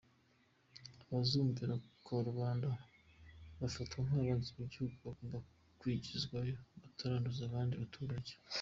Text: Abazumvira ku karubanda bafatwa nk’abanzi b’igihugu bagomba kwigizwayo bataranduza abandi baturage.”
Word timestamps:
Abazumvira 1.05 1.73
ku 1.83 1.89
karubanda 2.05 2.67
bafatwa 3.59 3.97
nk’abanzi 4.05 4.49
b’igihugu 4.57 4.95
bagomba 5.05 5.37
kwigizwayo 5.79 6.55
bataranduza 6.81 7.43
abandi 7.45 7.75
baturage.” 7.83 8.33